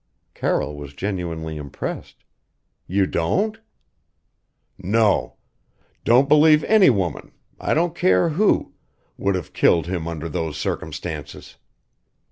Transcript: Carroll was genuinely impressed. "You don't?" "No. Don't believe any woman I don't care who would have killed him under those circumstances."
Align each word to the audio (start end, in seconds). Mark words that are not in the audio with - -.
Carroll 0.33 0.75
was 0.75 0.95
genuinely 0.95 1.57
impressed. 1.57 2.23
"You 2.87 3.05
don't?" 3.05 3.59
"No. 4.79 5.35
Don't 6.03 6.27
believe 6.27 6.63
any 6.63 6.89
woman 6.89 7.33
I 7.59 7.75
don't 7.75 7.93
care 7.93 8.29
who 8.29 8.73
would 9.19 9.35
have 9.35 9.53
killed 9.53 9.85
him 9.85 10.07
under 10.07 10.27
those 10.27 10.57
circumstances." 10.57 11.57